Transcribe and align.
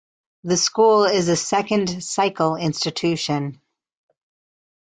The 0.43 0.57
school 0.57 1.03
is 1.03 1.27
a 1.29 1.35
second 1.35 2.03
cycle 2.03 2.55
institution. 2.55 3.61